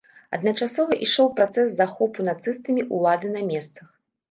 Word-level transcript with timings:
Адначасова 0.35 0.97
ішоў 1.07 1.27
працэс 1.41 1.69
захопу 1.81 2.27
нацыстамі 2.31 2.89
ўлады 2.97 3.27
на 3.39 3.47
месцах. 3.53 3.97